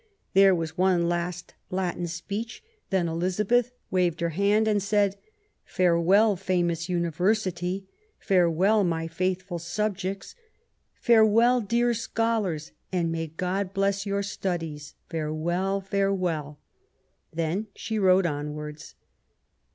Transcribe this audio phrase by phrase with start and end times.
[0.33, 5.15] There was one last Latin speech; then Elizabeth waved her hand and said:
[5.63, 10.33] Farewell, famous University; farewell, my faithful subjects;
[10.95, 14.95] farewell, dear scholars; and may God bless your studies.
[15.07, 16.59] Farewell, farewell."
[17.31, 18.95] Then she rode onwards.